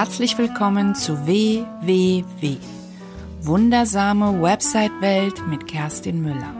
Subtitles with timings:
[0.00, 2.56] Herzlich willkommen zu WWW.
[3.40, 6.54] Wundersame Website-Welt mit Kerstin Müller.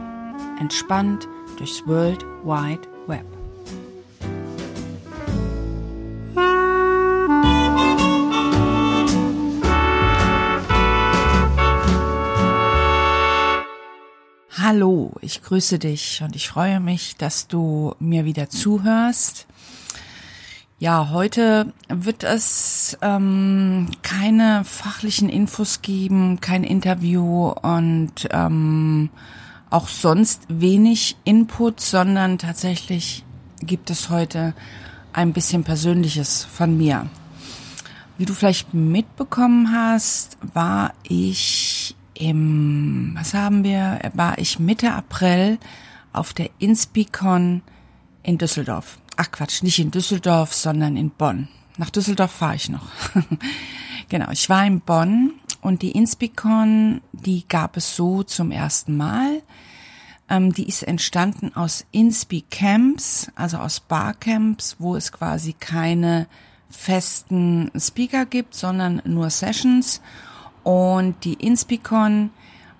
[0.59, 1.25] Entspannt
[1.57, 3.25] durchs World Wide Web.
[14.51, 19.47] Hallo, ich grüße dich und ich freue mich, dass du mir wieder zuhörst.
[20.81, 29.09] Ja, heute wird es ähm, keine fachlichen Infos geben, kein Interview und ähm,
[29.69, 33.25] auch sonst wenig Input, sondern tatsächlich
[33.59, 34.53] gibt es heute
[35.11, 37.07] ein bisschen Persönliches von mir.
[38.17, 45.57] Wie du vielleicht mitbekommen hast, war ich im, was haben wir, war ich Mitte April
[46.13, 47.63] auf der Inspicon
[48.23, 51.49] in Düsseldorf ach Quatsch, nicht in Düsseldorf, sondern in Bonn.
[51.77, 52.87] Nach Düsseldorf fahre ich noch.
[54.09, 59.41] genau, ich war in Bonn und die Inspicon, die gab es so zum ersten Mal.
[60.29, 66.27] Ähm, die ist entstanden aus Inspi-Camps, also aus Barcamps, wo es quasi keine
[66.69, 70.01] festen Speaker gibt, sondern nur Sessions.
[70.63, 72.29] Und die Inspicon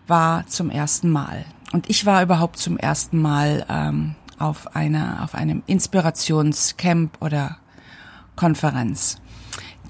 [0.08, 1.46] war zum ersten Mal.
[1.74, 7.58] Und ich war überhaupt zum ersten Mal ähm, auf einer, auf einem Inspirationscamp oder
[8.36, 9.18] Konferenz.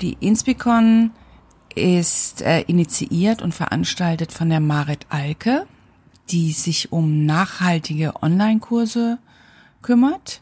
[0.02, 1.12] Die Inspicon
[1.76, 5.66] ist äh, initiiert und veranstaltet von der Marit Alke,
[6.30, 9.20] die sich um nachhaltige Online-Kurse
[9.82, 10.42] kümmert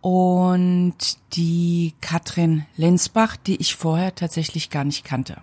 [0.00, 0.94] und
[1.32, 5.36] die Katrin Linsbach, die ich vorher tatsächlich gar nicht kannte.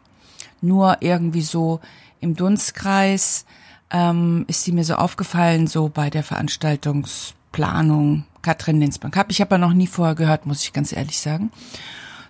[0.61, 1.79] Nur irgendwie so
[2.19, 3.45] im Dunstkreis
[3.91, 9.31] ähm, ist sie mir so aufgefallen, so bei der Veranstaltungs Planung Katrin Linsbank habe.
[9.31, 11.51] Ich habe ja noch nie vorher gehört, muss ich ganz ehrlich sagen.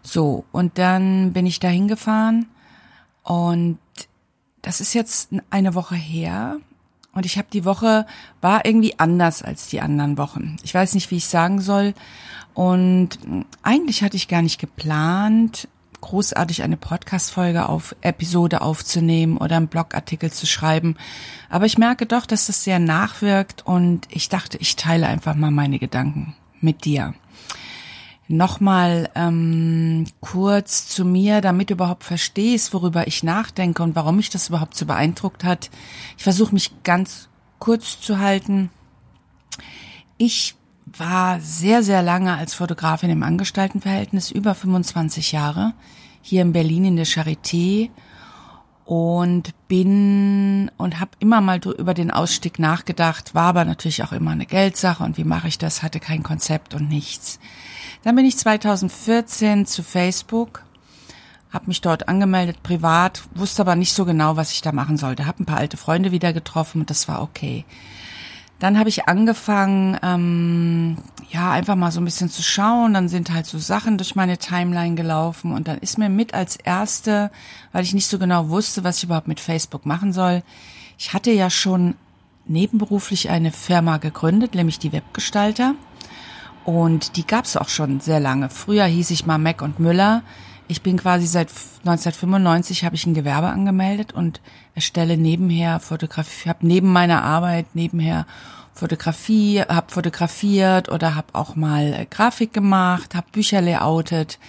[0.02, 2.48] So, und dann bin ich da hingefahren
[3.24, 3.78] und
[4.62, 6.58] das ist jetzt eine Woche her
[7.14, 8.06] und ich habe die Woche
[8.42, 10.56] war irgendwie anders als die anderen Wochen.
[10.64, 11.94] Ich weiß nicht, wie ich sagen soll
[12.54, 13.20] und
[13.64, 15.68] eigentlich hatte ich gar nicht geplant,
[16.02, 20.96] großartig eine Podcast-Folge auf Episode aufzunehmen oder einen Blogartikel zu schreiben.
[21.50, 25.52] Aber ich merke doch, dass das sehr nachwirkt und ich dachte, ich teile einfach mal
[25.52, 27.14] meine Gedanken mit dir.
[28.30, 34.30] Nochmal ähm, kurz zu mir, damit du überhaupt verstehst, worüber ich nachdenke und warum mich
[34.30, 35.70] das überhaupt so beeindruckt hat.
[36.18, 38.70] Ich versuche mich ganz kurz zu halten.
[40.18, 40.56] Ich
[40.96, 45.74] war sehr, sehr lange als Fotografin im Angestelltenverhältnis, über 25 Jahre,
[46.22, 47.90] hier in Berlin in der Charité
[48.86, 54.32] und bin und habe immer mal über den Ausstieg nachgedacht, war aber natürlich auch immer
[54.32, 57.40] eine Geldsache und wie mache ich das, hatte kein Konzept und nichts.
[58.04, 60.64] Dann bin ich 2014 zu Facebook,
[61.52, 65.26] habe mich dort angemeldet privat, wusste aber nicht so genau, was ich da machen sollte,
[65.26, 67.66] habe ein paar alte Freunde wieder getroffen und das war okay.
[68.60, 70.98] Dann habe ich angefangen, ähm,
[71.30, 72.94] ja, einfach mal so ein bisschen zu schauen.
[72.94, 76.56] Dann sind halt so Sachen durch meine Timeline gelaufen und dann ist mir mit als
[76.56, 77.30] erste,
[77.72, 80.42] weil ich nicht so genau wusste, was ich überhaupt mit Facebook machen soll.
[80.98, 81.96] Ich hatte ja schon
[82.46, 85.76] nebenberuflich eine Firma gegründet, nämlich die Webgestalter.
[86.66, 88.50] Und die gab's auch schon sehr lange.
[88.50, 90.24] Früher hieß ich mal Mac und Müller.
[90.70, 91.50] Ich bin quasi seit
[91.86, 94.42] 1995 habe ich ein Gewerbe angemeldet und
[94.76, 98.26] erstelle nebenher Fotografie, habe neben meiner Arbeit nebenher
[98.74, 104.40] Fotografie, habe fotografiert oder habe auch mal äh, Grafik gemacht, habe Bücher layoutet,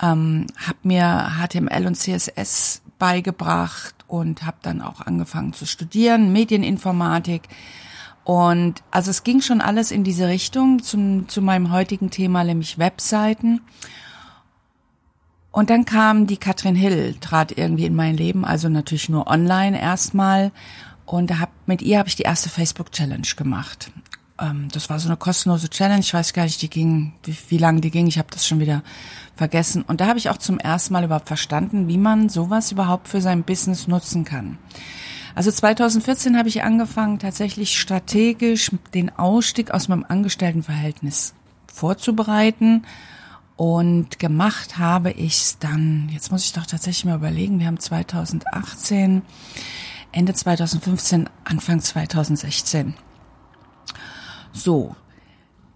[0.00, 7.42] ähm, habe mir HTML und CSS beigebracht und habe dann auch angefangen zu studieren, Medieninformatik.
[8.24, 12.78] Und also es ging schon alles in diese Richtung zum, zu meinem heutigen Thema, nämlich
[12.78, 13.62] Webseiten.
[15.56, 19.80] Und dann kam die Katrin Hill, trat irgendwie in mein Leben, also natürlich nur online
[19.80, 20.52] erstmal.
[21.06, 23.90] Und hab, mit ihr habe ich die erste Facebook-Challenge gemacht.
[24.38, 27.56] Ähm, das war so eine kostenlose Challenge, ich weiß gar nicht, die ging, wie, wie
[27.56, 28.82] lange die ging, ich habe das schon wieder
[29.34, 29.80] vergessen.
[29.80, 33.22] Und da habe ich auch zum ersten Mal überhaupt verstanden, wie man sowas überhaupt für
[33.22, 34.58] sein Business nutzen kann.
[35.34, 41.32] Also 2014 habe ich angefangen, tatsächlich strategisch den Ausstieg aus meinem Angestelltenverhältnis
[41.66, 42.82] vorzubereiten
[43.56, 49.22] und gemacht habe ich's dann, jetzt muss ich doch tatsächlich mal überlegen, wir haben 2018,
[50.12, 52.94] Ende 2015, Anfang 2016.
[54.52, 54.94] So,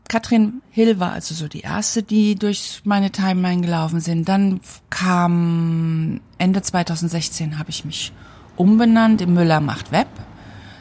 [0.09, 4.29] Katrin Hill war also so die erste, die durch meine Timeline gelaufen sind.
[4.29, 4.61] Dann
[4.91, 8.13] kam Ende 2016 habe ich mich
[8.57, 10.09] umbenannt in Müller macht Web.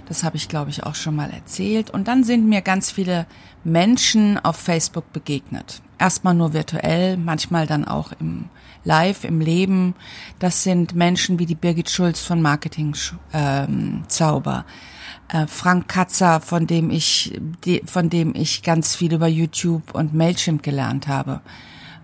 [0.08, 1.92] Das habe ich, glaube ich, auch schon mal erzählt.
[1.92, 3.28] Und dann sind mir ganz viele
[3.64, 5.82] Menschen auf Facebook begegnet.
[5.98, 8.46] Erstmal nur virtuell, manchmal dann auch im
[8.84, 9.96] Live, im Leben.
[10.40, 12.96] Das sind Menschen wie die Birgit Schulz von Marketing
[13.34, 14.66] ähm, Zauber,
[15.28, 17.40] äh, Frank Katzer, von dem ich,
[17.86, 21.42] von dem ich ganz viel über YouTube und Mailchimp gelernt habe,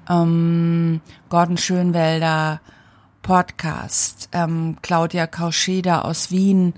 [0.09, 2.59] ähm, Gordon Schönwelder,
[3.21, 6.73] Podcast, ähm, Claudia Kauscheda aus Wien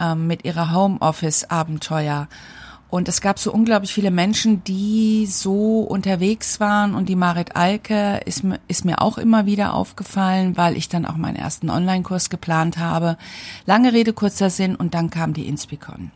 [0.00, 2.28] ähm, mit ihrer Homeoffice-Abenteuer
[2.90, 6.94] und es gab so unglaublich viele Menschen, die so unterwegs waren.
[6.96, 11.16] Und die Marit Alke ist, ist mir auch immer wieder aufgefallen, weil ich dann auch
[11.16, 13.16] meinen ersten Online-Kurs geplant habe.
[13.64, 14.74] Lange Rede, kurzer Sinn.
[14.74, 16.10] Und dann kam die Inspicon.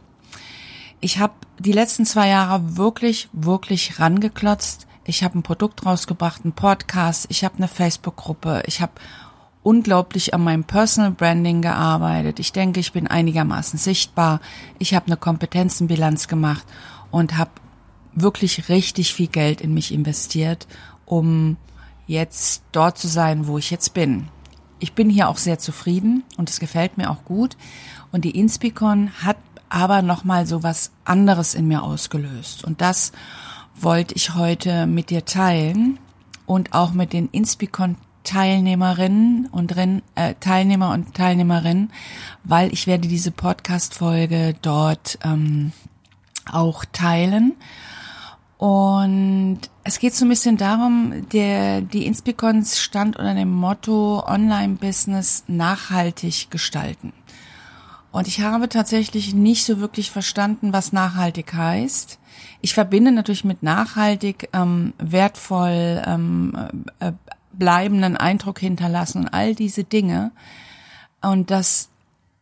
[1.00, 4.88] Ich habe die letzten zwei Jahre wirklich, wirklich rangeklotzt.
[5.04, 7.26] Ich habe ein Produkt rausgebracht, einen Podcast.
[7.28, 8.64] Ich habe eine Facebook-Gruppe.
[8.66, 8.94] Ich habe
[9.64, 12.38] unglaublich an meinem Personal Branding gearbeitet.
[12.38, 14.40] Ich denke, ich bin einigermaßen sichtbar.
[14.78, 16.64] Ich habe eine Kompetenzenbilanz gemacht
[17.10, 17.50] und habe
[18.12, 20.68] wirklich richtig viel Geld in mich investiert,
[21.06, 21.56] um
[22.06, 24.28] jetzt dort zu sein, wo ich jetzt bin.
[24.78, 27.56] Ich bin hier auch sehr zufrieden und es gefällt mir auch gut.
[28.12, 29.38] Und die Inspicon hat
[29.70, 32.64] aber nochmal so was anderes in mir ausgelöst.
[32.64, 33.12] Und das
[33.74, 35.98] wollte ich heute mit dir teilen
[36.44, 41.92] und auch mit den Inspicon Teilnehmerinnen und Renn, äh, Teilnehmer und Teilnehmerinnen,
[42.42, 45.72] weil ich werde diese Podcast-Folge dort ähm,
[46.50, 47.54] auch teilen.
[48.56, 55.44] Und es geht so ein bisschen darum, der, die Inspicons stand unter dem Motto Online-Business
[55.48, 57.12] nachhaltig gestalten.
[58.14, 62.20] Und ich habe tatsächlich nicht so wirklich verstanden, was nachhaltig heißt.
[62.60, 67.10] Ich verbinde natürlich mit nachhaltig ähm, wertvoll, ähm, äh,
[67.58, 70.32] bleibenden Eindruck hinterlassen und all diese Dinge.
[71.20, 71.88] Und das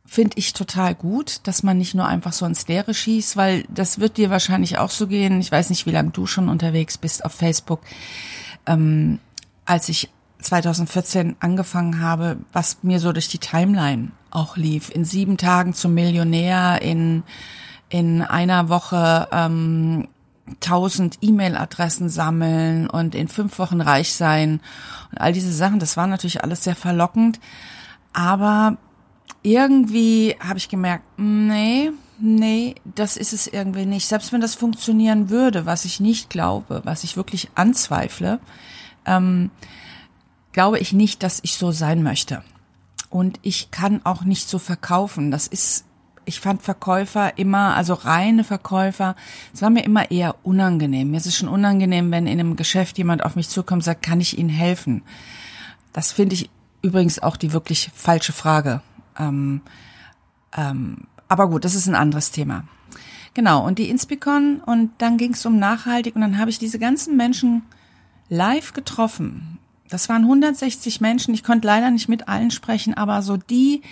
[0.05, 3.99] finde ich total gut, dass man nicht nur einfach so ins Leere schießt, weil das
[3.99, 5.41] wird dir wahrscheinlich auch so gehen.
[5.41, 7.81] Ich weiß nicht, wie lange du schon unterwegs bist auf Facebook.
[8.67, 9.20] Ähm,
[9.64, 10.11] als ich
[10.41, 15.94] 2014 angefangen habe, was mir so durch die Timeline auch lief, in sieben Tagen zum
[15.94, 17.23] Millionär, in
[17.93, 20.09] in einer Woche ähm,
[20.54, 24.60] 1000 E-Mail-Adressen sammeln und in fünf Wochen reich sein
[25.10, 25.78] und all diese Sachen.
[25.78, 27.40] Das war natürlich alles sehr verlockend.
[28.12, 28.76] Aber
[29.43, 34.06] irgendwie habe ich gemerkt, nee, nee, das ist es irgendwie nicht.
[34.06, 38.38] Selbst wenn das funktionieren würde, was ich nicht glaube, was ich wirklich anzweifle,
[39.04, 39.50] ähm,
[40.52, 42.43] glaube ich nicht, dass ich so sein möchte.
[43.10, 45.31] Und ich kann auch nicht so verkaufen.
[45.31, 45.84] Das ist
[46.24, 49.16] ich fand Verkäufer immer, also reine Verkäufer,
[49.52, 51.10] es war mir immer eher unangenehm.
[51.10, 54.02] Mir ist es schon unangenehm, wenn in einem Geschäft jemand auf mich zukommt und sagt,
[54.02, 55.02] kann ich Ihnen helfen?
[55.92, 56.50] Das finde ich
[56.82, 58.82] übrigens auch die wirklich falsche Frage.
[59.19, 59.60] Ähm,
[60.56, 62.64] ähm, aber gut, das ist ein anderes Thema.
[63.34, 66.78] Genau, und die Inspicon und dann ging es um nachhaltig und dann habe ich diese
[66.78, 67.62] ganzen Menschen
[68.28, 69.58] live getroffen.
[69.88, 73.82] Das waren 160 Menschen, ich konnte leider nicht mit allen sprechen, aber so die,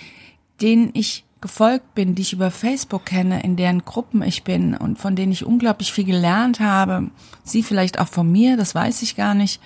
[0.60, 4.98] denen ich gefolgt bin, die ich über Facebook kenne, in deren Gruppen ich bin und
[4.98, 7.10] von denen ich unglaublich viel gelernt habe,
[7.44, 9.60] sie vielleicht auch von mir, das weiß ich gar nicht.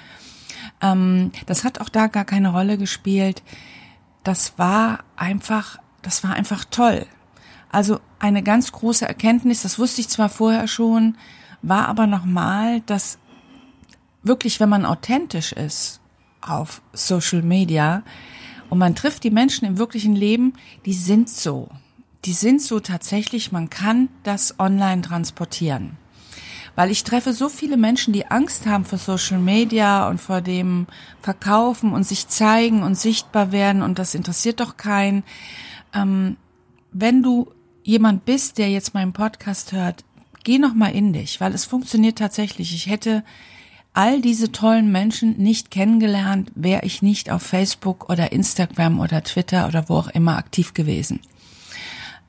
[0.81, 3.43] Ähm, das hat auch da gar keine Rolle gespielt.
[4.23, 7.07] Das war einfach, das war einfach toll.
[7.71, 11.17] Also eine ganz große Erkenntnis, das wusste ich zwar vorher schon,
[11.63, 13.19] war aber nochmal, dass
[14.23, 16.01] wirklich, wenn man authentisch ist
[16.41, 18.03] auf Social Media,
[18.75, 20.55] und man trifft die Menschen im wirklichen Leben,
[20.85, 21.69] die sind so.
[22.25, 25.97] Die sind so tatsächlich, man kann das online transportieren.
[26.75, 30.89] Weil ich treffe so viele Menschen, die Angst haben vor Social Media und vor dem
[31.21, 35.23] Verkaufen und sich zeigen und sichtbar werden und das interessiert doch keinen.
[35.95, 36.37] Ähm,
[36.91, 37.53] wenn du
[37.85, 40.05] jemand bist, der jetzt meinen Podcast hört,
[40.43, 42.75] geh noch mal in dich, weil es funktioniert tatsächlich.
[42.75, 43.23] Ich hätte
[43.95, 49.69] all diese tollen Menschen nicht kennengelernt, wäre ich nicht auf Facebook oder Instagram oder Twitter
[49.69, 51.21] oder wo auch immer aktiv gewesen.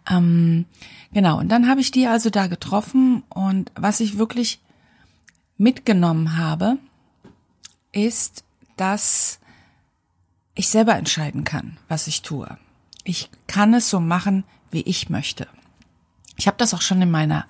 [0.10, 0.66] Ähm,
[1.12, 4.62] genau, und dann habe ich die also da getroffen und was ich wirklich
[5.58, 6.78] mitgenommen habe,
[7.92, 8.44] ist,
[8.78, 9.40] dass
[10.54, 12.58] ich selber entscheiden kann, was ich tue.
[13.04, 15.48] Ich kann es so machen, wie ich möchte.
[16.38, 17.46] Ich habe das auch schon in meiner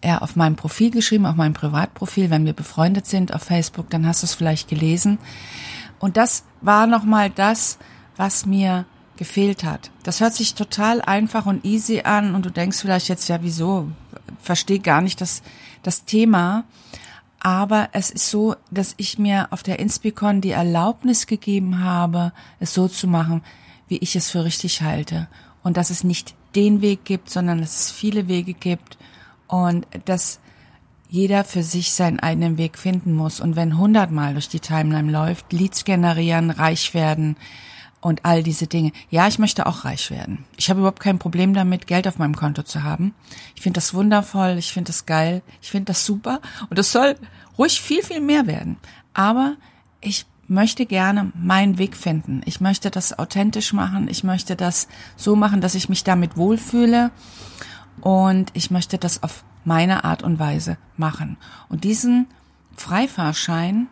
[0.00, 4.06] er auf meinem Profil geschrieben, auf meinem Privatprofil, wenn wir befreundet sind auf Facebook, dann
[4.06, 5.18] hast du es vielleicht gelesen.
[5.98, 7.78] Und das war nochmal das,
[8.16, 8.84] was mir
[9.16, 9.90] gefehlt hat.
[10.04, 13.88] Das hört sich total einfach und easy an und du denkst vielleicht jetzt, ja, wieso?
[14.40, 15.42] Verstehe gar nicht das,
[15.82, 16.64] das Thema.
[17.40, 22.74] Aber es ist so, dass ich mir auf der Inspicon die Erlaubnis gegeben habe, es
[22.74, 23.42] so zu machen,
[23.88, 25.28] wie ich es für richtig halte.
[25.64, 28.98] Und dass es nicht den Weg gibt, sondern dass es viele Wege gibt
[29.48, 30.38] und dass
[31.08, 33.40] jeder für sich seinen eigenen Weg finden muss.
[33.40, 37.36] Und wenn hundertmal durch die Timeline läuft, Leads generieren, reich werden
[38.00, 38.92] und all diese Dinge.
[39.10, 40.44] Ja, ich möchte auch reich werden.
[40.56, 43.14] Ich habe überhaupt kein Problem damit, Geld auf meinem Konto zu haben.
[43.56, 46.40] Ich finde das wundervoll, ich finde das geil, ich finde das super.
[46.70, 47.16] Und es soll
[47.56, 48.76] ruhig viel, viel mehr werden.
[49.14, 49.56] Aber
[50.00, 52.42] ich möchte gerne meinen Weg finden.
[52.44, 54.08] Ich möchte das authentisch machen.
[54.08, 57.10] Ich möchte das so machen, dass ich mich damit wohlfühle.
[58.00, 61.36] Und ich möchte das auf meine Art und Weise machen.
[61.68, 62.26] Und diesen
[62.76, 63.88] Freifahrschein,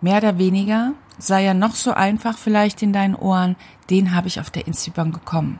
[0.00, 3.56] mehr oder weniger, sei ja noch so einfach vielleicht in deinen Ohren,
[3.90, 5.58] den habe ich auf der Instagram gekommen.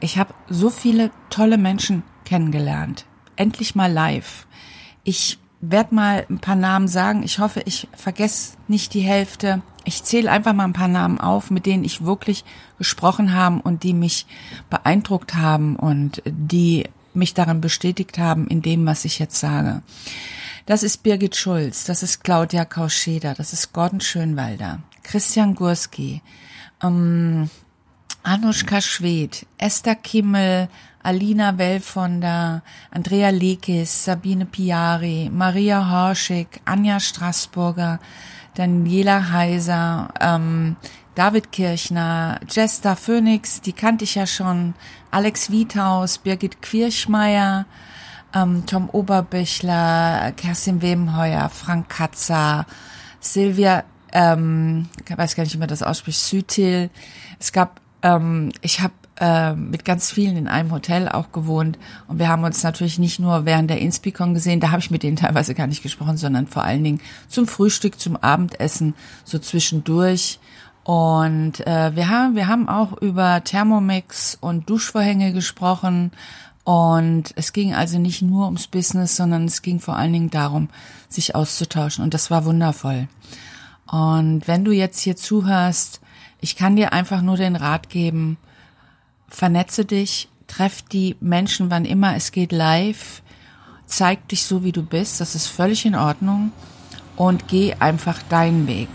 [0.00, 3.06] Ich habe so viele tolle Menschen kennengelernt.
[3.34, 4.46] Endlich mal live.
[5.04, 7.22] Ich werde mal ein paar Namen sagen.
[7.22, 9.62] Ich hoffe, ich vergesse nicht die Hälfte.
[9.84, 12.44] Ich zähle einfach mal ein paar Namen auf, mit denen ich wirklich
[12.78, 14.26] gesprochen habe und die mich
[14.68, 16.84] beeindruckt haben und die
[17.16, 19.82] mich daran bestätigt haben in dem, was ich jetzt sage.
[20.66, 26.22] Das ist Birgit Schulz, das ist Claudia Kauscheder, das ist Gordon Schönwalder, Christian Gurski,
[26.82, 27.48] ähm,
[28.24, 30.68] Anushka Schwed, Esther Kimmel,
[31.04, 38.00] Alina Wellfonder, Andrea Lekis, Sabine Piari, Maria Horschig, Anja Straßburger,
[38.54, 40.74] Daniela Heiser, ähm,
[41.16, 44.74] David Kirchner, Jester Phoenix, die kannte ich ja schon,
[45.10, 47.64] Alex Wiethaus, Birgit Quirchmeier,
[48.34, 52.66] ähm, Tom Oberbüchler, Kerstin Wemheuer, Frank Katzer,
[53.18, 56.90] Silvia, ähm, ich weiß gar nicht, wie man das ausspricht, Sütil.
[57.38, 62.18] Es gab, ähm, ich habe äh, mit ganz vielen in einem Hotel auch gewohnt und
[62.18, 65.16] wir haben uns natürlich nicht nur während der Inspicon gesehen, da habe ich mit denen
[65.16, 68.94] teilweise gar nicht gesprochen, sondern vor allen Dingen zum Frühstück, zum Abendessen,
[69.24, 70.38] so zwischendurch.
[70.86, 76.12] Und äh, wir haben wir haben auch über Thermomix und Duschvorhänge gesprochen.
[76.62, 80.68] Und es ging also nicht nur ums Business, sondern es ging vor allen Dingen darum,
[81.08, 82.04] sich auszutauschen.
[82.04, 83.08] Und das war wundervoll.
[83.90, 86.00] Und wenn du jetzt hier zuhörst,
[86.40, 88.36] ich kann dir einfach nur den Rat geben,
[89.26, 93.22] vernetze dich, treff die Menschen, wann immer es geht, live,
[93.86, 96.52] zeig dich so, wie du bist, das ist völlig in Ordnung.
[97.16, 98.88] Und geh einfach deinen Weg.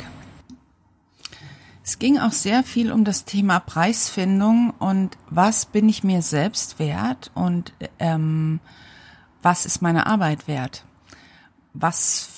[1.92, 6.80] Es ging auch sehr viel um das Thema Preisfindung und was bin ich mir selbst
[6.80, 8.62] wert und ähm,
[9.42, 10.86] was ist meine Arbeit wert.
[11.74, 12.30] Was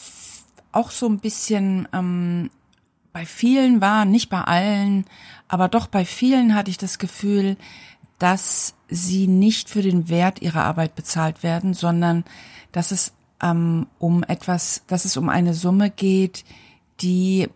[0.72, 2.50] auch so ein bisschen ähm,
[3.12, 5.06] bei vielen war, nicht bei allen,
[5.48, 7.56] aber doch bei vielen hatte ich das Gefühl,
[8.18, 12.24] dass sie nicht für den Wert ihrer Arbeit bezahlt werden, sondern
[12.72, 16.44] dass es ähm, um etwas, dass es um eine Summe geht,
[17.02, 17.50] die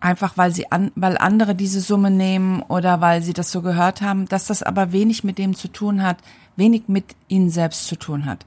[0.00, 4.02] einfach weil sie an, weil andere diese Summe nehmen oder weil sie das so gehört
[4.02, 6.18] haben, dass das aber wenig mit dem zu tun hat,
[6.56, 8.44] wenig mit ihnen selbst zu tun hat.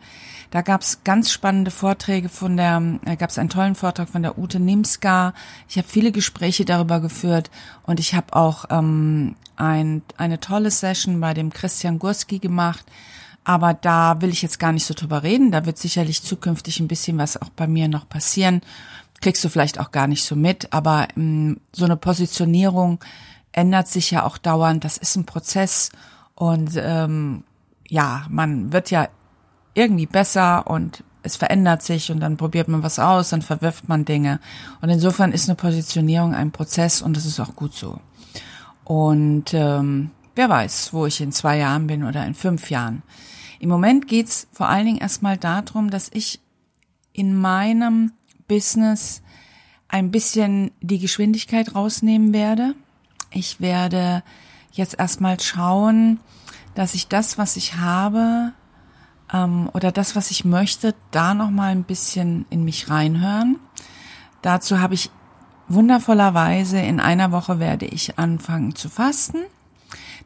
[0.51, 4.23] Da gab es ganz spannende Vorträge von der, äh, gab es einen tollen Vortrag von
[4.23, 5.33] der Ute Nimska.
[5.67, 7.51] Ich habe viele Gespräche darüber geführt
[7.83, 12.85] und ich habe auch ähm, ein, eine tolle Session bei dem Christian Gurski gemacht.
[13.43, 15.51] Aber da will ich jetzt gar nicht so drüber reden.
[15.51, 18.61] Da wird sicherlich zukünftig ein bisschen was auch bei mir noch passieren
[19.21, 22.99] kriegst du vielleicht auch gar nicht so mit, aber ähm, so eine Positionierung
[23.51, 24.83] ändert sich ja auch dauernd.
[24.83, 25.91] Das ist ein Prozess
[26.35, 27.43] und ähm,
[27.87, 29.09] ja, man wird ja
[29.73, 34.05] irgendwie besser und es verändert sich und dann probiert man was aus, dann verwirft man
[34.05, 34.39] Dinge.
[34.81, 37.99] Und insofern ist eine Positionierung ein Prozess und das ist auch gut so.
[38.85, 43.03] Und ähm, wer weiß, wo ich in zwei Jahren bin oder in fünf Jahren.
[43.59, 46.39] Im Moment geht's vor allen Dingen erstmal darum, dass ich
[47.11, 48.13] in meinem
[48.49, 49.21] Business
[49.87, 52.75] ein bisschen die Geschwindigkeit rausnehmen werde.
[53.31, 54.23] Ich werde
[54.73, 56.19] jetzt erstmal schauen,
[56.75, 58.51] dass ich das, was ich habe
[59.33, 63.57] ähm, oder das, was ich möchte, da noch mal ein bisschen in mich reinhören.
[64.41, 65.09] Dazu habe ich
[65.67, 69.37] wundervollerweise in einer Woche werde ich anfangen zu fasten.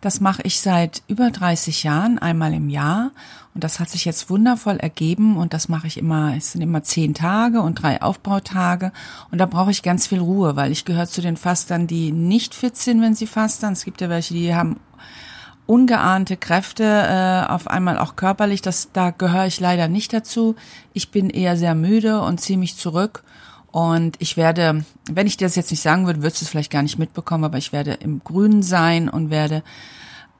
[0.02, 3.12] Das mache ich seit über 30 Jahren, einmal im Jahr.
[3.54, 5.38] Und das hat sich jetzt wundervoll ergeben.
[5.38, 8.92] Und das mache ich immer, es sind immer zehn Tage und drei Aufbautage.
[9.32, 12.56] Und da brauche ich ganz viel Ruhe, weil ich gehöre zu den Fastern, die nicht
[12.56, 13.74] fit sind, wenn sie fastern.
[13.74, 14.80] Es gibt ja welche, die haben
[15.66, 18.62] ungeahnte Kräfte, äh, auf einmal auch körperlich.
[18.62, 20.56] Das, da gehöre ich leider nicht dazu.
[20.94, 23.24] Ich bin eher sehr müde und ziehe mich zurück.
[23.74, 26.72] Und ich werde, wenn ich dir das jetzt nicht sagen würde, würdest du es vielleicht
[26.72, 29.64] gar nicht mitbekommen, aber ich werde im Grünen sein und werde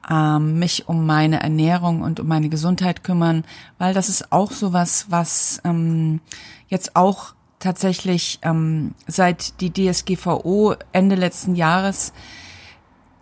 [0.08, 3.42] ähm, mich um meine Ernährung und um meine Gesundheit kümmern,
[3.76, 6.20] weil das ist auch sowas, was ähm,
[6.68, 12.12] jetzt auch tatsächlich ähm, seit die DSGVO Ende letzten Jahres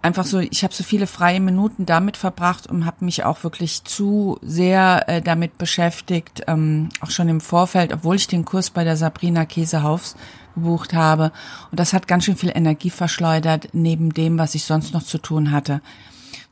[0.03, 3.85] einfach so, ich habe so viele freie Minuten damit verbracht und habe mich auch wirklich
[3.85, 8.85] zu sehr äh, damit beschäftigt, ähm, auch schon im Vorfeld, obwohl ich den Kurs bei
[8.85, 10.17] der Sabrina Käsehaufs
[10.55, 11.33] gebucht habe.
[11.71, 15.19] Und das hat ganz schön viel Energie verschleudert, neben dem, was ich sonst noch zu
[15.19, 15.81] tun hatte.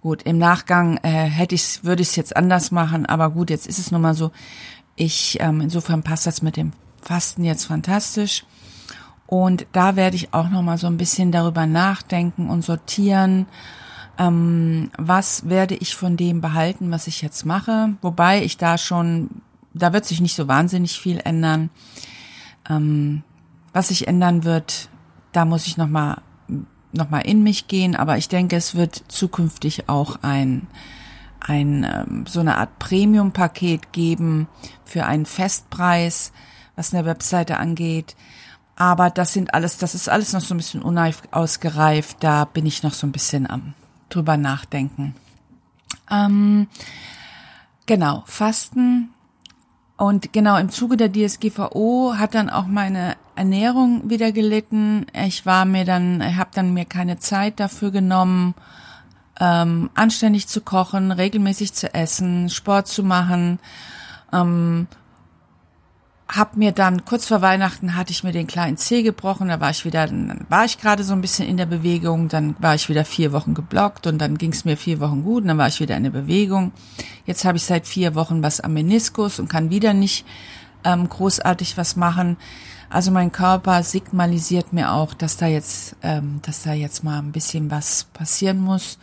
[0.01, 3.67] Gut, im Nachgang äh, hätte ich würde ich es jetzt anders machen, aber gut, jetzt
[3.67, 4.31] ist es nun mal so.
[4.97, 8.45] Ich ähm, insofern passt das mit dem Fasten jetzt fantastisch.
[9.31, 13.47] Und da werde ich auch noch mal so ein bisschen darüber nachdenken und sortieren,
[14.19, 17.91] ähm, was werde ich von dem behalten, was ich jetzt mache.
[18.03, 19.31] Wobei ich da schon,
[19.73, 21.71] da wird sich nicht so wahnsinnig viel ändern.
[22.69, 23.23] Ähm,
[23.73, 24.89] was sich ändern wird,
[25.31, 26.23] da muss ich noch mal
[26.93, 30.67] nochmal in mich gehen, aber ich denke, es wird zukünftig auch ein,
[31.39, 34.49] ein ähm, so eine Art Premium-Paket geben
[34.85, 36.33] für einen Festpreis,
[36.75, 38.17] was eine Webseite angeht.
[38.81, 42.17] Aber das sind alles, das ist alles noch so ein bisschen unausgereift.
[42.21, 43.75] Da bin ich noch so ein bisschen am
[44.09, 45.15] drüber nachdenken.
[46.11, 46.67] Ähm,
[47.85, 49.11] genau, Fasten
[49.99, 55.05] und genau im Zuge der DSGVO hat dann auch meine Ernährung wieder gelitten.
[55.13, 58.55] Ich war mir dann, habe dann mir keine Zeit dafür genommen,
[59.39, 63.59] ähm, anständig zu kochen, regelmäßig zu essen, Sport zu machen.
[64.33, 64.87] Ähm,
[66.31, 69.71] hab mir dann kurz vor Weihnachten hatte ich mir den kleinen Zeh gebrochen, da war
[69.71, 72.89] ich wieder, dann war ich gerade so ein bisschen in der Bewegung, dann war ich
[72.89, 75.69] wieder vier Wochen geblockt und dann ging es mir vier Wochen gut und dann war
[75.69, 76.73] ich wieder in der Bewegung.
[77.27, 80.25] Jetzt habe ich seit vier Wochen was am Meniskus und kann wieder nicht
[80.85, 82.37] ähm, großartig was machen.
[82.89, 87.33] Also mein Körper signalisiert mir auch, dass da jetzt, ähm, dass da jetzt mal ein
[87.33, 88.99] bisschen was passieren muss.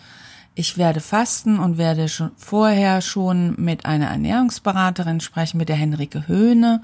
[0.55, 6.27] Ich werde fasten und werde schon vorher schon mit einer Ernährungsberaterin sprechen, mit der Henrike
[6.27, 6.81] Höhne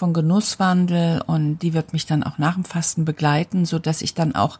[0.00, 4.14] von Genusswandel und die wird mich dann auch nach dem Fasten begleiten, so dass ich
[4.14, 4.58] dann auch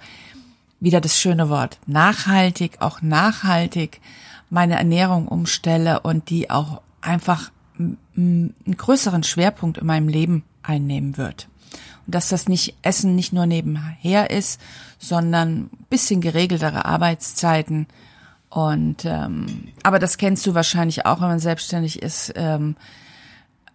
[0.80, 4.02] wieder das schöne Wort nachhaltig, auch nachhaltig
[4.50, 11.48] meine Ernährung umstelle und die auch einfach einen größeren Schwerpunkt in meinem Leben einnehmen wird.
[12.06, 14.60] Und dass das nicht Essen nicht nur nebenher ist,
[14.98, 17.86] sondern bisschen geregeltere Arbeitszeiten.
[18.50, 22.30] Und ähm, aber das kennst du wahrscheinlich auch, wenn man selbstständig ist.
[22.36, 22.76] Ähm,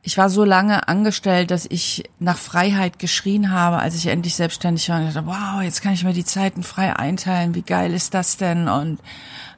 [0.06, 4.88] ich war so lange angestellt, dass ich nach Freiheit geschrien habe, als ich endlich selbstständig
[4.88, 5.00] war.
[5.00, 7.56] Und dachte, wow, jetzt kann ich mir die Zeiten frei einteilen.
[7.56, 8.68] Wie geil ist das denn?
[8.68, 9.00] Und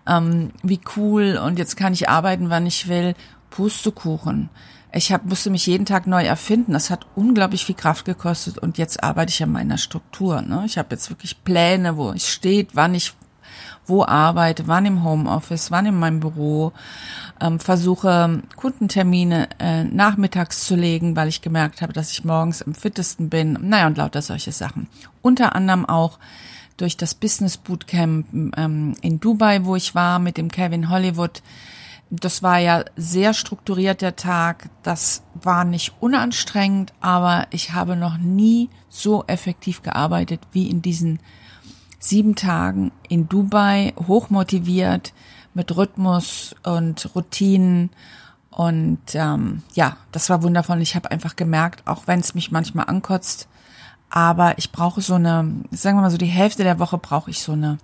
[0.08, 1.38] ähm, wie cool.
[1.38, 3.14] Und jetzt kann ich arbeiten, wann ich will.
[3.50, 4.50] Pustekuchen.
[4.94, 6.72] Ich hab, musste mich jeden Tag neu erfinden.
[6.72, 8.58] Das hat unglaublich viel Kraft gekostet.
[8.58, 10.42] Und jetzt arbeite ich an meiner Struktur.
[10.42, 10.64] Ne?
[10.66, 13.14] Ich habe jetzt wirklich Pläne, wo ich steht, wann ich
[13.86, 16.74] wo arbeite, wann im Homeoffice, wann in meinem Büro,
[17.40, 22.76] ähm, versuche Kundentermine äh, nachmittags zu legen, weil ich gemerkt habe, dass ich morgens am
[22.76, 23.58] fittesten bin.
[23.62, 24.88] Naja, und lauter solche Sachen.
[25.22, 26.20] Unter anderem auch
[26.78, 31.42] durch das Business Bootcamp ähm, in Dubai, wo ich war mit dem Kevin Hollywood.
[32.10, 34.70] Das war ja sehr strukturiert der Tag.
[34.84, 41.20] Das war nicht unanstrengend, aber ich habe noch nie so effektiv gearbeitet wie in diesen
[42.08, 45.13] sieben Tagen in Dubai, hochmotiviert,
[45.54, 47.89] mit Rhythmus und Routinen.
[48.50, 50.82] Und ähm, ja, das war wundervoll.
[50.82, 53.48] Ich habe einfach gemerkt, auch wenn es mich manchmal ankotzt,
[54.10, 57.41] aber ich brauche so eine, sagen wir mal so, die Hälfte der Woche brauche ich
[57.41, 57.78] so eine,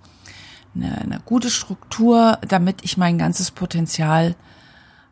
[0.74, 4.34] eine, eine gute Struktur, damit ich mein ganzes Potenzial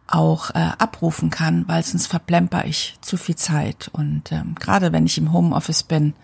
[0.06, 3.90] auch äh, abrufen kann, weil sonst verplemper ich zu viel Zeit.
[3.92, 6.14] Und ähm, gerade wenn ich im Homeoffice bin,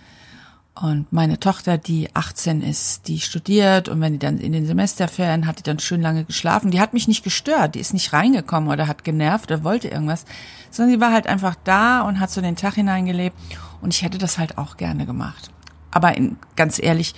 [0.81, 5.47] und meine Tochter, die 18 ist, die studiert und wenn die dann in den Semesterferien
[5.47, 6.71] hat die dann schön lange geschlafen.
[6.71, 10.25] Die hat mich nicht gestört, die ist nicht reingekommen oder hat genervt oder wollte irgendwas,
[10.71, 13.37] sondern sie war halt einfach da und hat so den Tag hineingelebt
[13.81, 15.51] und ich hätte das halt auch gerne gemacht.
[15.91, 17.15] Aber in, ganz ehrlich,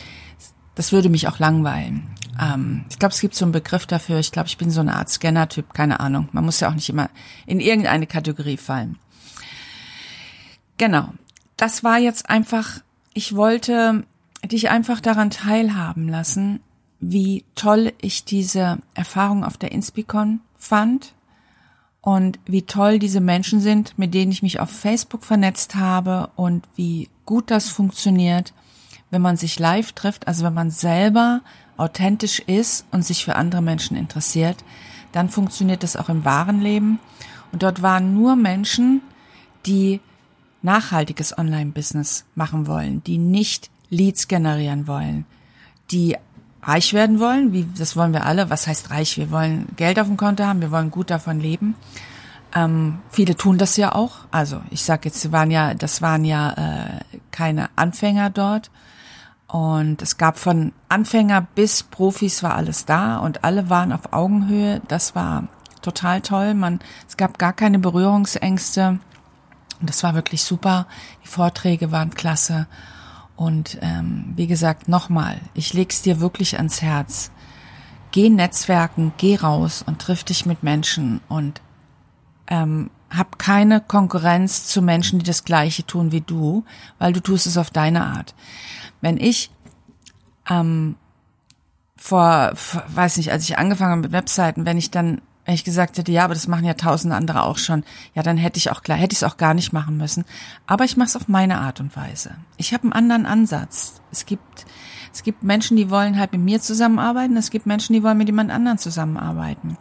[0.74, 2.14] das würde mich auch langweilen.
[2.40, 4.18] Ähm, ich glaube, es gibt so einen Begriff dafür.
[4.18, 6.28] Ich glaube, ich bin so eine Art Scanner-Typ, keine Ahnung.
[6.32, 7.10] Man muss ja auch nicht immer
[7.46, 8.98] in irgendeine Kategorie fallen.
[10.78, 11.12] Genau.
[11.56, 12.80] Das war jetzt einfach
[13.14, 14.04] ich wollte
[14.44, 16.60] dich einfach daran teilhaben lassen,
[17.00, 21.14] wie toll ich diese Erfahrung auf der Inspicon fand
[22.02, 26.66] und wie toll diese Menschen sind, mit denen ich mich auf Facebook vernetzt habe und
[26.76, 28.52] wie gut das funktioniert,
[29.10, 31.42] wenn man sich live trifft, also wenn man selber
[31.76, 34.64] authentisch ist und sich für andere Menschen interessiert,
[35.12, 37.00] dann funktioniert das auch im wahren Leben.
[37.52, 39.02] Und dort waren nur Menschen,
[39.66, 40.00] die
[40.62, 45.26] nachhaltiges Online-Business machen wollen, die nicht Leads generieren wollen,
[45.90, 46.16] die
[46.62, 48.50] reich werden wollen, wie das wollen wir alle.
[48.50, 49.16] Was heißt reich?
[49.16, 51.74] Wir wollen Geld auf dem Konto haben, wir wollen gut davon leben.
[52.54, 54.18] Ähm, viele tun das ja auch.
[54.30, 58.70] Also ich sage jetzt, waren ja, das waren ja äh, keine Anfänger dort.
[59.46, 64.80] Und es gab von Anfänger bis Profis war alles da und alle waren auf Augenhöhe.
[64.86, 65.48] Das war
[65.82, 66.54] total toll.
[66.54, 69.00] Man, es gab gar keine Berührungsängste.
[69.80, 70.86] Und das war wirklich super.
[71.24, 72.66] Die Vorträge waren klasse.
[73.36, 77.30] Und ähm, wie gesagt, nochmal, ich leg's dir wirklich ans Herz.
[78.10, 81.62] Geh Netzwerken, geh raus und triff dich mit Menschen und
[82.48, 86.64] ähm, hab keine Konkurrenz zu Menschen, die das Gleiche tun wie du,
[86.98, 88.34] weil du tust es auf deine Art.
[89.00, 89.50] Wenn ich
[90.48, 90.96] ähm,
[91.96, 95.64] vor, vor, weiß nicht, als ich angefangen habe mit Webseiten, wenn ich dann, wenn ich
[95.64, 97.82] gesagt hätte, ja, aber das machen ja tausende andere auch schon,
[98.14, 100.24] ja, dann hätte ich auch klar, hätte ich es auch gar nicht machen müssen.
[100.68, 102.36] Aber ich mache es auf meine Art und Weise.
[102.56, 104.00] Ich habe einen anderen Ansatz.
[104.12, 104.64] Es gibt
[105.12, 107.36] es gibt Menschen, die wollen halt mit mir zusammenarbeiten.
[107.36, 109.76] Es gibt Menschen, die wollen mit jemand anderen zusammenarbeiten.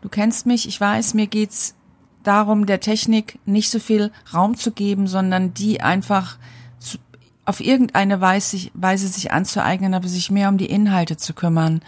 [0.00, 1.74] Du kennst mich, ich weiß, mir geht's
[2.22, 6.38] darum, der Technik nicht so viel Raum zu geben, sondern die einfach
[6.78, 6.96] zu,
[7.44, 11.82] auf irgendeine Weise, Weise sich anzueignen, aber sich mehr um die Inhalte zu kümmern,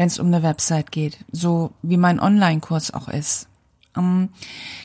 [0.00, 3.48] wenn es um eine Website geht, so wie mein Online-Kurs auch ist.
[3.94, 4.30] Ähm,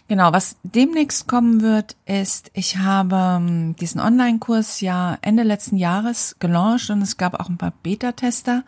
[0.10, 6.36] genau, was demnächst kommen wird, ist, ich habe ähm, diesen Online-Kurs ja Ende letzten Jahres
[6.39, 8.65] gelauncht und es gab auch ein paar Beta-Tester,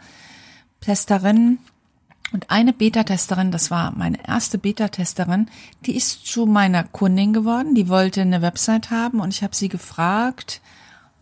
[0.80, 1.60] Testerinnen.
[2.32, 5.50] Und eine Beta-Testerin, das war meine erste Beta-Testerin,
[5.86, 9.68] die ist zu meiner Kundin geworden, die wollte eine Website haben und ich habe sie
[9.68, 10.62] gefragt,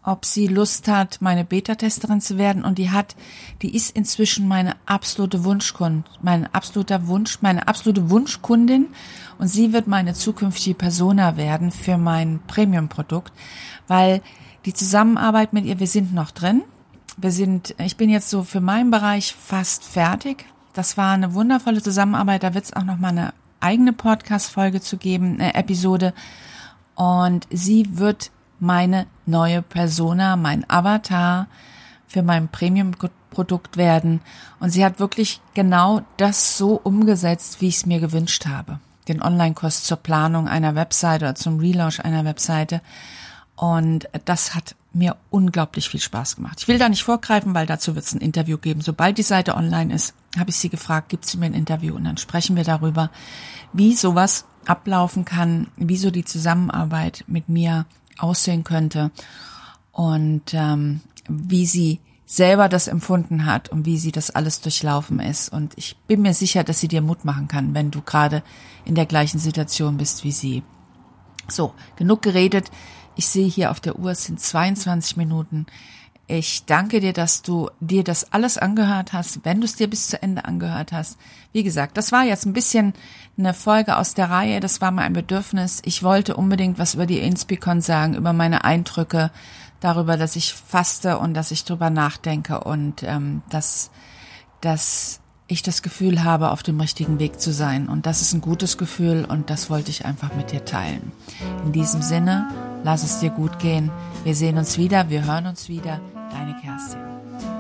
[0.06, 2.64] ob sie Lust hat, meine Beta-Testerin zu werden.
[2.64, 3.16] Und die hat,
[3.62, 8.88] die ist inzwischen meine absolute Wunschkundin, mein absoluter Wunsch, meine absolute Wunschkundin.
[9.40, 13.34] Und sie wird meine zukünftige Persona werden für mein Premium-Produkt,
[13.88, 14.22] weil
[14.66, 16.64] die Zusammenarbeit mit ihr, wir sind noch drin.
[17.18, 20.46] Wir sind, ich bin jetzt so für meinen Bereich fast fertig.
[20.74, 22.44] Das war eine wundervolle Zusammenarbeit.
[22.44, 26.14] Da wird es auch noch mal eine eigene Podcast-Folge zu geben, eine Episode.
[26.96, 31.48] Und sie wird meine neue Persona, mein Avatar
[32.08, 34.22] für mein Premium-Produkt werden.
[34.60, 38.80] Und sie hat wirklich genau das so umgesetzt, wie ich es mir gewünscht habe.
[39.08, 42.82] Den Online-Kurs zur Planung einer Webseite oder zum Relaunch einer Webseite.
[43.56, 46.60] Und das hat mir unglaublich viel Spaß gemacht.
[46.60, 48.82] Ich will da nicht vorgreifen, weil dazu wird es ein Interview geben.
[48.82, 52.06] Sobald die Seite online ist, habe ich sie gefragt, gibt sie mir ein Interview und
[52.06, 53.12] dann sprechen wir darüber,
[53.74, 57.86] wie sowas ablaufen kann, wie so die Zusammenarbeit mit mir
[58.18, 59.12] aussehen könnte
[59.92, 65.50] und ähm, wie sie selber das empfunden hat und wie sie das alles durchlaufen ist.
[65.50, 68.44] Und ich bin mir sicher, dass sie dir Mut machen kann, wenn du gerade
[68.84, 70.64] in der gleichen Situation bist wie sie.
[71.48, 72.72] So, genug geredet.
[73.16, 75.68] Ich sehe hier auf der Uhr, es sind 22 Minuten.
[76.28, 80.08] Ich danke dir, dass du dir das alles angehört hast, wenn du es dir bis
[80.08, 81.20] zu Ende angehört hast.
[81.52, 82.94] Wie gesagt, das war jetzt ein bisschen
[83.38, 85.84] eine Folge aus der Reihe, das war mir ein Bedürfnis.
[85.86, 89.30] Ich wollte unbedingt was über die Inspicon sagen, über meine Eindrücke,
[89.82, 93.92] darüber, dass ich faste und dass ich drüber nachdenke und ähm, dass,
[94.62, 97.88] dass ich das Gefühl habe, auf dem richtigen Weg zu sein.
[97.88, 101.12] Und das ist ein gutes Gefühl und das wollte ich einfach mit dir teilen.
[101.66, 102.50] In diesem Sinne,
[102.84, 103.92] lass es dir gut gehen.
[104.24, 106.00] Wir sehen uns wieder, wir hören uns wieder.
[106.32, 107.55] Deine Kerstin.